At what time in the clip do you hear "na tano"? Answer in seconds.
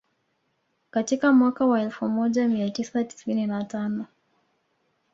3.47-4.05